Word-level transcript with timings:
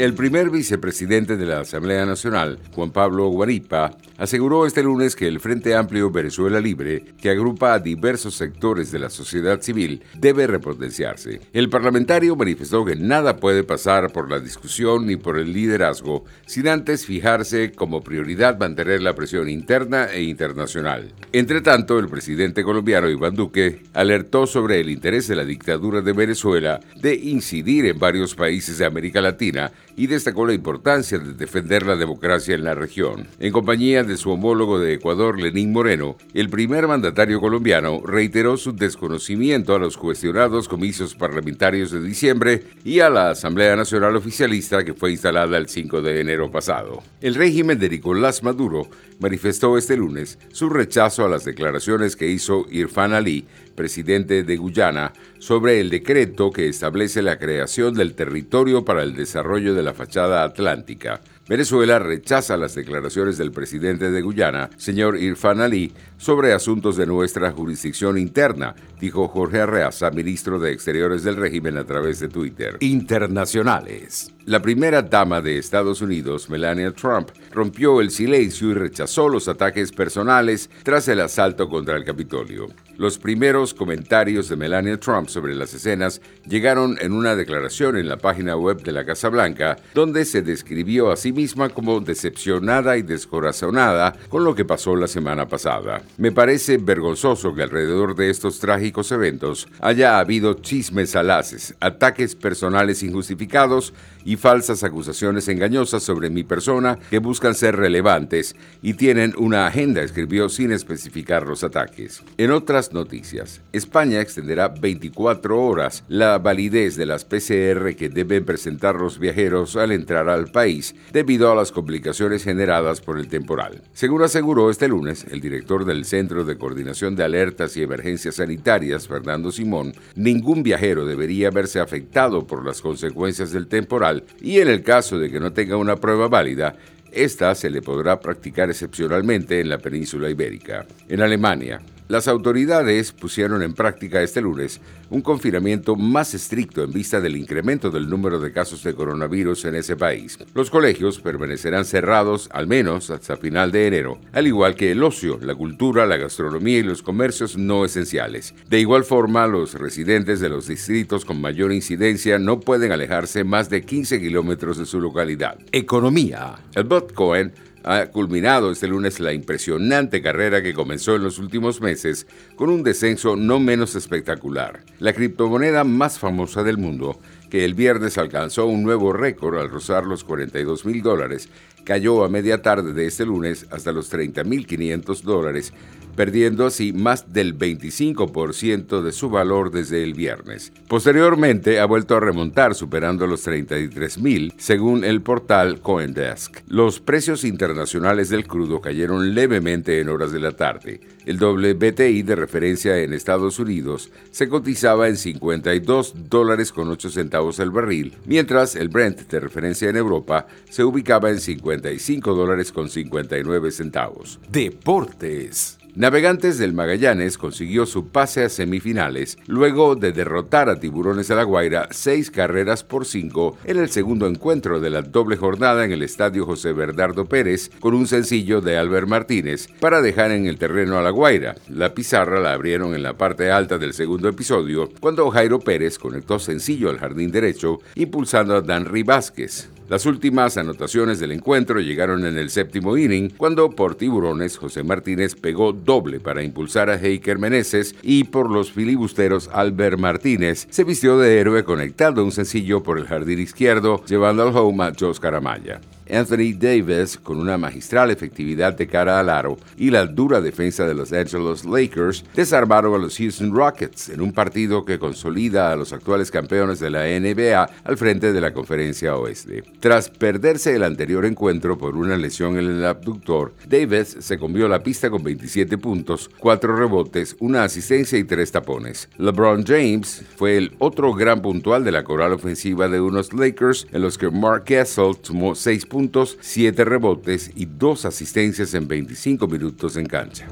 El 0.00 0.14
primer 0.14 0.48
vicepresidente 0.48 1.36
de 1.36 1.44
la 1.44 1.60
Asamblea 1.60 2.06
Nacional, 2.06 2.58
Juan 2.74 2.90
Pablo 2.90 3.28
Guaripa, 3.28 3.90
aseguró 4.16 4.64
este 4.64 4.82
lunes 4.82 5.14
que 5.14 5.28
el 5.28 5.40
Frente 5.40 5.74
Amplio 5.74 6.10
Venezuela 6.10 6.58
Libre, 6.58 7.04
que 7.20 7.28
agrupa 7.28 7.74
a 7.74 7.80
diversos 7.80 8.34
sectores 8.34 8.90
de 8.92 8.98
la 8.98 9.10
sociedad 9.10 9.60
civil, 9.60 10.02
debe 10.16 10.46
repotenciarse. 10.46 11.42
El 11.52 11.68
parlamentario 11.68 12.34
manifestó 12.34 12.82
que 12.82 12.96
nada 12.96 13.36
puede 13.36 13.62
pasar 13.62 14.10
por 14.10 14.30
la 14.30 14.40
discusión 14.40 15.06
ni 15.06 15.16
por 15.16 15.38
el 15.38 15.52
liderazgo 15.52 16.24
sin 16.46 16.68
antes 16.68 17.04
fijarse 17.04 17.72
como 17.72 18.02
prioridad 18.02 18.58
mantener 18.58 19.02
la 19.02 19.14
presión 19.14 19.50
interna 19.50 20.06
e 20.06 20.22
internacional. 20.22 21.12
Entre 21.32 21.60
tanto, 21.60 21.98
el 21.98 22.08
presidente 22.08 22.64
colombiano 22.64 23.10
Iván 23.10 23.34
Duque 23.34 23.82
alertó 23.92 24.46
sobre 24.46 24.80
el 24.80 24.88
interés 24.88 25.28
de 25.28 25.36
la 25.36 25.44
dictadura 25.44 26.00
de 26.00 26.14
Venezuela 26.14 26.80
de 26.96 27.14
incidir 27.16 27.84
en 27.84 27.98
varios 27.98 28.34
países 28.34 28.78
de 28.78 28.86
América 28.86 29.20
Latina 29.20 29.70
y 30.00 30.06
destacó 30.06 30.46
la 30.46 30.54
importancia 30.54 31.18
de 31.18 31.34
defender 31.34 31.84
la 31.84 31.94
democracia 31.94 32.54
en 32.54 32.64
la 32.64 32.74
región. 32.74 33.28
En 33.38 33.52
compañía 33.52 34.02
de 34.02 34.16
su 34.16 34.30
homólogo 34.30 34.78
de 34.78 34.94
Ecuador, 34.94 35.38
Lenín 35.38 35.72
Moreno, 35.72 36.16
el 36.32 36.48
primer 36.48 36.88
mandatario 36.88 37.38
colombiano 37.38 38.00
reiteró 38.02 38.56
su 38.56 38.72
desconocimiento 38.72 39.74
a 39.74 39.78
los 39.78 39.98
cuestionados 39.98 40.68
comicios 40.68 41.14
parlamentarios 41.14 41.90
de 41.90 42.00
diciembre 42.00 42.62
y 42.82 43.00
a 43.00 43.10
la 43.10 43.28
Asamblea 43.28 43.76
Nacional 43.76 44.16
Oficialista 44.16 44.86
que 44.86 44.94
fue 44.94 45.10
instalada 45.10 45.58
el 45.58 45.68
5 45.68 46.00
de 46.00 46.18
enero 46.18 46.50
pasado. 46.50 47.02
El 47.20 47.34
régimen 47.34 47.78
de 47.78 47.90
Nicolás 47.90 48.42
Maduro 48.42 48.88
manifestó 49.18 49.76
este 49.76 49.98
lunes 49.98 50.38
su 50.50 50.70
rechazo 50.70 51.26
a 51.26 51.28
las 51.28 51.44
declaraciones 51.44 52.16
que 52.16 52.26
hizo 52.26 52.64
Irfan 52.70 53.12
Ali, 53.12 53.44
presidente 53.74 54.42
de 54.42 54.56
Guyana, 54.56 55.12
sobre 55.38 55.80
el 55.80 55.90
decreto 55.90 56.50
que 56.50 56.68
establece 56.68 57.22
la 57.22 57.38
creación 57.38 57.94
del 57.94 58.14
territorio 58.14 58.84
para 58.84 59.02
el 59.02 59.14
desarrollo 59.14 59.74
de 59.74 59.82
la 59.82 59.89
fachada 59.94 60.42
atlántica. 60.44 61.20
Venezuela 61.50 61.98
rechaza 61.98 62.56
las 62.56 62.76
declaraciones 62.76 63.36
del 63.36 63.50
presidente 63.50 64.12
de 64.12 64.22
Guyana, 64.22 64.70
señor 64.76 65.16
Irfan 65.16 65.60
Ali, 65.60 65.92
sobre 66.16 66.52
asuntos 66.52 66.96
de 66.96 67.06
nuestra 67.06 67.50
jurisdicción 67.50 68.18
interna, 68.18 68.76
dijo 69.00 69.26
Jorge 69.26 69.62
Arreaza, 69.62 70.12
ministro 70.12 70.60
de 70.60 70.70
Exteriores 70.70 71.24
del 71.24 71.34
régimen 71.34 71.76
a 71.76 71.82
través 71.82 72.20
de 72.20 72.28
Twitter. 72.28 72.76
Internacionales. 72.78 74.32
La 74.46 74.62
primera 74.62 75.02
dama 75.02 75.40
de 75.40 75.58
Estados 75.58 76.02
Unidos, 76.02 76.48
Melania 76.50 76.92
Trump, 76.92 77.30
rompió 77.52 78.00
el 78.00 78.10
silencio 78.10 78.70
y 78.70 78.74
rechazó 78.74 79.28
los 79.28 79.48
ataques 79.48 79.90
personales 79.92 80.70
tras 80.82 81.08
el 81.08 81.20
asalto 81.20 81.68
contra 81.68 81.96
el 81.96 82.04
Capitolio. 82.04 82.68
Los 82.96 83.18
primeros 83.18 83.74
comentarios 83.74 84.48
de 84.48 84.56
Melania 84.56 84.98
Trump 84.98 85.28
sobre 85.28 85.54
las 85.54 85.72
escenas 85.72 86.20
llegaron 86.46 86.96
en 87.00 87.12
una 87.12 87.34
declaración 87.34 87.96
en 87.96 88.08
la 88.08 88.18
página 88.18 88.56
web 88.56 88.82
de 88.82 88.92
la 88.92 89.04
Casa 89.04 89.28
Blanca, 89.28 89.76
donde 89.94 90.24
se 90.24 90.42
describió 90.42 91.10
a 91.10 91.16
sí 91.16 91.32
como 91.74 92.00
decepcionada 92.00 92.96
y 92.96 93.02
descorazonada 93.02 94.14
con 94.28 94.44
lo 94.44 94.54
que 94.54 94.64
pasó 94.64 94.94
la 94.94 95.08
semana 95.08 95.48
pasada. 95.48 96.02
Me 96.18 96.32
parece 96.32 96.76
vergonzoso 96.76 97.54
que 97.54 97.62
alrededor 97.62 98.14
de 98.14 98.30
estos 98.30 98.60
trágicos 98.60 99.10
eventos 99.10 99.66
haya 99.80 100.18
habido 100.18 100.54
chismes 100.54 101.16
alaces, 101.16 101.74
ataques 101.80 102.34
personales 102.34 103.02
injustificados 103.02 103.94
y 104.24 104.36
falsas 104.36 104.84
acusaciones 104.84 105.48
engañosas 105.48 106.02
sobre 106.02 106.28
mi 106.28 106.44
persona 106.44 106.98
que 107.08 107.18
buscan 107.18 107.54
ser 107.54 107.76
relevantes 107.76 108.54
y 108.82 108.94
tienen 108.94 109.34
una 109.38 109.66
agenda, 109.66 110.02
escribió 110.02 110.50
sin 110.50 110.72
especificar 110.72 111.46
los 111.46 111.64
ataques. 111.64 112.22
En 112.36 112.50
otras 112.50 112.92
noticias, 112.92 113.62
España 113.72 114.20
extenderá 114.20 114.68
24 114.68 115.58
horas 115.58 116.04
la 116.08 116.38
validez 116.38 116.96
de 116.96 117.06
las 117.06 117.24
PCR 117.24 117.96
que 117.96 118.10
deben 118.12 118.44
presentar 118.44 118.96
los 118.96 119.18
viajeros 119.18 119.76
al 119.76 119.92
entrar 119.92 120.28
al 120.28 120.48
país 120.48 120.94
debido 121.12 121.29
a 121.30 121.54
las 121.54 121.70
complicaciones 121.70 122.42
generadas 122.42 123.00
por 123.00 123.16
el 123.16 123.28
temporal. 123.28 123.82
Según 123.92 124.22
aseguró 124.22 124.68
este 124.68 124.88
lunes 124.88 125.24
el 125.30 125.40
director 125.40 125.84
del 125.84 126.04
Centro 126.04 126.44
de 126.44 126.58
Coordinación 126.58 127.14
de 127.14 127.22
Alertas 127.22 127.76
y 127.76 127.82
Emergencias 127.82 128.36
Sanitarias, 128.36 129.06
Fernando 129.06 129.52
Simón, 129.52 129.94
ningún 130.16 130.64
viajero 130.64 131.06
debería 131.06 131.50
verse 131.50 131.78
afectado 131.78 132.48
por 132.48 132.66
las 132.66 132.80
consecuencias 132.80 133.52
del 133.52 133.68
temporal 133.68 134.24
y 134.40 134.58
en 134.58 134.66
el 134.66 134.82
caso 134.82 135.18
de 135.20 135.30
que 135.30 135.38
no 135.38 135.52
tenga 135.52 135.76
una 135.76 135.94
prueba 135.94 136.26
válida, 136.26 136.74
esta 137.12 137.54
se 137.54 137.70
le 137.70 137.80
podrá 137.80 138.18
practicar 138.18 138.68
excepcionalmente 138.68 139.60
en 139.60 139.68
la 139.68 139.78
península 139.78 140.28
ibérica. 140.28 140.84
En 141.08 141.22
Alemania, 141.22 141.80
las 142.10 142.26
autoridades 142.26 143.12
pusieron 143.12 143.62
en 143.62 143.72
práctica 143.72 144.20
este 144.20 144.40
lunes 144.40 144.80
un 145.10 145.22
confinamiento 145.22 145.94
más 145.94 146.34
estricto 146.34 146.82
en 146.82 146.92
vista 146.92 147.20
del 147.20 147.36
incremento 147.36 147.88
del 147.88 148.10
número 148.10 148.40
de 148.40 148.52
casos 148.52 148.82
de 148.82 148.94
coronavirus 148.94 149.66
en 149.66 149.76
ese 149.76 149.94
país. 149.94 150.36
Los 150.52 150.70
colegios 150.70 151.20
permanecerán 151.20 151.84
cerrados 151.84 152.48
al 152.52 152.66
menos 152.66 153.10
hasta 153.10 153.36
final 153.36 153.70
de 153.70 153.86
enero, 153.86 154.18
al 154.32 154.48
igual 154.48 154.74
que 154.74 154.90
el 154.90 155.04
ocio, 155.04 155.38
la 155.40 155.54
cultura, 155.54 156.04
la 156.04 156.16
gastronomía 156.16 156.78
y 156.78 156.82
los 156.82 157.00
comercios 157.02 157.56
no 157.56 157.84
esenciales. 157.84 158.56
De 158.68 158.80
igual 158.80 159.04
forma, 159.04 159.46
los 159.46 159.74
residentes 159.74 160.40
de 160.40 160.48
los 160.48 160.66
distritos 160.66 161.24
con 161.24 161.40
mayor 161.40 161.72
incidencia 161.72 162.40
no 162.40 162.58
pueden 162.58 162.90
alejarse 162.90 163.44
más 163.44 163.70
de 163.70 163.82
15 163.82 164.20
kilómetros 164.20 164.78
de 164.78 164.86
su 164.86 165.00
localidad. 165.00 165.58
Economía. 165.70 166.56
El 166.74 166.84
Bitcoin 166.84 167.52
ha 167.84 168.06
culminado 168.06 168.70
este 168.70 168.88
lunes 168.88 169.20
la 169.20 169.32
impresionante 169.32 170.20
carrera 170.22 170.62
que 170.62 170.74
comenzó 170.74 171.16
en 171.16 171.22
los 171.22 171.38
últimos 171.38 171.80
meses 171.80 172.26
con 172.56 172.70
un 172.70 172.82
descenso 172.82 173.36
no 173.36 173.60
menos 173.60 173.94
espectacular. 173.94 174.80
La 174.98 175.12
criptomoneda 175.12 175.84
más 175.84 176.18
famosa 176.18 176.62
del 176.62 176.78
mundo, 176.78 177.18
que 177.48 177.64
el 177.64 177.74
viernes 177.74 178.18
alcanzó 178.18 178.66
un 178.66 178.82
nuevo 178.82 179.12
récord 179.12 179.58
al 179.58 179.70
rozar 179.70 180.04
los 180.04 180.24
42 180.24 180.84
mil 180.84 181.02
dólares, 181.02 181.48
cayó 181.84 182.24
a 182.24 182.28
media 182.28 182.62
tarde 182.62 182.92
de 182.92 183.06
este 183.06 183.24
lunes 183.24 183.66
hasta 183.70 183.92
los 183.92 184.08
30 184.08 184.44
mil 184.44 184.66
500 184.66 185.22
dólares 185.22 185.72
perdiendo 186.20 186.66
así 186.66 186.92
más 186.92 187.32
del 187.32 187.58
25% 187.58 189.00
de 189.00 189.10
su 189.10 189.30
valor 189.30 189.70
desde 189.70 190.02
el 190.02 190.12
viernes. 190.12 190.70
Posteriormente 190.86 191.80
ha 191.80 191.86
vuelto 191.86 192.14
a 192.14 192.20
remontar 192.20 192.74
superando 192.74 193.26
los 193.26 193.46
33.000 193.46 194.52
según 194.58 195.02
el 195.04 195.22
portal 195.22 195.80
Coindesk. 195.80 196.58
Los 196.68 197.00
precios 197.00 197.42
internacionales 197.42 198.28
del 198.28 198.46
crudo 198.46 198.82
cayeron 198.82 199.34
levemente 199.34 199.98
en 199.98 200.10
horas 200.10 200.30
de 200.30 200.40
la 200.40 200.52
tarde. 200.52 201.00
El 201.24 201.42
WTI 201.42 202.20
de 202.22 202.36
referencia 202.36 202.98
en 202.98 203.14
Estados 203.14 203.58
Unidos 203.58 204.10
se 204.30 204.46
cotizaba 204.50 205.08
en 205.08 205.16
52 205.16 206.28
dólares 206.28 206.70
con 206.70 206.90
8 206.90 207.08
centavos 207.08 207.58
el 207.60 207.70
barril, 207.70 208.18
mientras 208.26 208.76
el 208.76 208.90
Brent 208.90 209.20
de 209.20 209.40
referencia 209.40 209.88
en 209.88 209.96
Europa 209.96 210.46
se 210.68 210.84
ubicaba 210.84 211.30
en 211.30 211.40
55 211.40 212.34
dólares 212.34 212.72
con 212.72 212.90
59 212.90 213.70
centavos. 213.70 214.38
Deportes. 214.50 215.79
Navegantes 215.96 216.58
del 216.58 216.72
Magallanes 216.72 217.36
consiguió 217.36 217.84
su 217.84 218.08
pase 218.08 218.44
a 218.44 218.48
semifinales 218.48 219.36
luego 219.46 219.96
de 219.96 220.12
derrotar 220.12 220.68
a 220.68 220.78
Tiburones 220.78 221.26
de 221.28 221.34
la 221.34 221.42
Guaira 221.42 221.88
seis 221.90 222.30
carreras 222.30 222.84
por 222.84 223.04
cinco 223.04 223.58
en 223.64 223.78
el 223.78 223.90
segundo 223.90 224.28
encuentro 224.28 224.78
de 224.78 224.90
la 224.90 225.02
doble 225.02 225.36
jornada 225.36 225.84
en 225.84 225.90
el 225.90 226.02
estadio 226.02 226.46
José 226.46 226.72
Bernardo 226.72 227.24
Pérez 227.26 227.70
con 227.80 227.94
un 227.94 228.06
sencillo 228.06 228.60
de 228.60 228.76
Albert 228.76 229.08
Martínez 229.08 229.66
para 229.80 230.00
dejar 230.00 230.30
en 230.30 230.46
el 230.46 230.58
terreno 230.58 230.96
a 230.96 231.02
la 231.02 231.10
Guaira. 231.10 231.56
La 231.68 231.92
pizarra 231.92 232.40
la 232.40 232.52
abrieron 232.52 232.94
en 232.94 233.02
la 233.02 233.16
parte 233.16 233.50
alta 233.50 233.76
del 233.76 233.92
segundo 233.92 234.28
episodio 234.28 234.90
cuando 235.00 235.28
Jairo 235.30 235.58
Pérez 235.58 235.98
conectó 235.98 236.38
sencillo 236.38 236.88
al 236.90 236.98
jardín 236.98 237.32
derecho 237.32 237.80
impulsando 237.96 238.54
a 238.54 238.60
Danry 238.60 239.02
Vázquez. 239.02 239.68
Las 239.90 240.06
últimas 240.06 240.56
anotaciones 240.56 241.18
del 241.18 241.32
encuentro 241.32 241.80
llegaron 241.80 242.24
en 242.24 242.38
el 242.38 242.50
séptimo 242.50 242.96
inning, 242.96 243.30
cuando 243.36 243.70
por 243.70 243.96
tiburones 243.96 244.56
José 244.56 244.84
Martínez 244.84 245.34
pegó 245.34 245.72
doble 245.72 246.20
para 246.20 246.44
impulsar 246.44 246.90
a 246.90 246.94
Heiker 246.94 247.40
Meneses 247.40 247.96
y 248.00 248.22
por 248.22 248.52
los 248.52 248.70
filibusteros 248.70 249.50
Albert 249.52 249.98
Martínez 249.98 250.68
se 250.70 250.84
vistió 250.84 251.18
de 251.18 251.40
héroe 251.40 251.64
conectando 251.64 252.24
un 252.24 252.30
sencillo 252.30 252.84
por 252.84 252.98
el 253.00 253.06
jardín 253.06 253.40
izquierdo, 253.40 254.04
llevando 254.04 254.44
al 254.44 254.56
home 254.56 254.84
a 254.84 254.92
Jos 254.96 255.18
Caramaya. 255.18 255.80
Anthony 256.12 256.54
Davis, 256.58 257.16
con 257.16 257.38
una 257.38 257.56
magistral 257.56 258.10
efectividad 258.10 258.74
de 258.74 258.86
cara 258.86 259.20
al 259.20 259.30
aro 259.30 259.56
y 259.76 259.90
la 259.90 260.06
dura 260.06 260.40
defensa 260.40 260.86
de 260.86 260.94
los 260.94 261.12
Angeles 261.12 261.64
Lakers, 261.64 262.24
desarmaron 262.34 262.94
a 262.94 262.98
los 262.98 263.16
Houston 263.16 263.54
Rockets 263.54 264.08
en 264.08 264.20
un 264.20 264.32
partido 264.32 264.84
que 264.84 264.98
consolida 264.98 265.72
a 265.72 265.76
los 265.76 265.92
actuales 265.92 266.30
campeones 266.30 266.80
de 266.80 266.90
la 266.90 267.04
NBA 267.04 267.70
al 267.84 267.96
frente 267.96 268.32
de 268.32 268.40
la 268.40 268.52
conferencia 268.52 269.16
oeste. 269.16 269.62
Tras 269.80 270.08
perderse 270.08 270.74
el 270.74 270.82
anterior 270.82 271.24
encuentro 271.24 271.78
por 271.78 271.96
una 271.96 272.16
lesión 272.16 272.58
en 272.58 272.66
el 272.66 272.84
abductor, 272.84 273.52
Davis 273.68 274.16
se 274.20 274.38
comió 274.38 274.68
la 274.68 274.82
pista 274.82 275.10
con 275.10 275.22
27 275.22 275.78
puntos, 275.78 276.30
4 276.38 276.76
rebotes, 276.76 277.36
una 277.40 277.64
asistencia 277.64 278.18
y 278.18 278.24
3 278.24 278.50
tapones. 278.52 279.08
LeBron 279.18 279.64
James 279.64 280.24
fue 280.36 280.56
el 280.56 280.72
otro 280.78 281.12
gran 281.14 281.42
puntual 281.42 281.84
de 281.84 281.92
la 281.92 282.04
coral 282.04 282.32
ofensiva 282.32 282.88
de 282.88 283.00
unos 283.00 283.32
Lakers 283.32 283.86
en 283.92 284.02
los 284.02 284.18
que 284.18 284.30
Mark 284.30 284.64
Gasol 284.66 285.16
tomó 285.18 285.54
6 285.54 285.86
puntos 285.86 285.99
puntos, 286.00 286.38
7 286.40 286.82
rebotes 286.86 287.50
y 287.54 287.66
2 287.66 288.06
asistencias 288.06 288.72
en 288.72 288.88
25 288.88 289.46
minutos 289.46 289.98
en 289.98 290.06
cancha. 290.06 290.46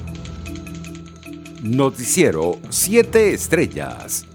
Noticiero 1.63 2.59
7 2.69 3.33
Estrellas. 3.33 4.27